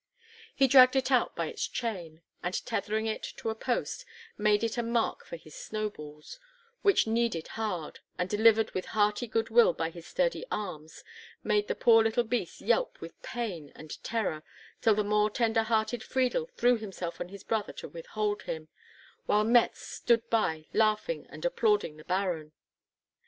He 0.55 0.65
dragged 0.67 0.95
it 0.95 1.11
out 1.11 1.35
by 1.35 1.45
its 1.45 1.67
chain, 1.67 2.23
and, 2.41 2.55
tethering 2.65 3.05
it 3.05 3.21
to 3.37 3.51
a 3.51 3.55
post, 3.55 4.03
made 4.35 4.63
it 4.63 4.75
a 4.79 4.81
mark 4.81 5.23
for 5.27 5.37
his 5.37 5.53
snowballs, 5.53 6.39
which, 6.81 7.05
kneaded 7.05 7.49
hard, 7.49 7.99
and 8.17 8.27
delivered 8.27 8.71
with 8.71 8.87
hearty 8.97 9.27
good 9.27 9.51
will 9.51 9.73
by 9.73 9.91
his 9.91 10.07
sturdy 10.07 10.43
arms, 10.49 11.03
made 11.43 11.67
the 11.67 11.75
poor 11.75 12.03
little 12.03 12.23
beast 12.23 12.61
yelp 12.61 12.99
with 12.99 13.21
pain 13.21 13.71
and 13.75 14.03
terror, 14.03 14.41
till 14.81 14.95
the 14.95 15.03
more 15.03 15.29
tender 15.29 15.61
hearted 15.61 16.01
Friedel 16.01 16.47
threw 16.57 16.77
himself 16.79 17.21
on 17.21 17.29
his 17.29 17.43
brother 17.43 17.73
to 17.73 17.87
withhold 17.87 18.41
him, 18.41 18.69
while 19.27 19.45
Mätz 19.45 19.75
stood 19.75 20.27
by 20.31 20.65
laughing 20.73 21.27
and 21.29 21.45
applauding 21.45 21.97
the 21.97 22.05
Baron. 22.05 22.53